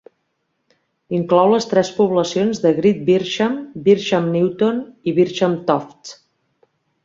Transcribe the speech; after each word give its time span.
Inclou 1.17 1.51
les 1.55 1.67
tres 1.73 1.91
poblacions 1.97 2.63
de 2.65 2.73
Great 2.79 3.05
Bircham, 3.11 3.61
Bircham 3.89 4.33
Newton 4.39 4.83
i 5.13 5.17
Bircham 5.21 5.59
Tofts. 5.71 6.21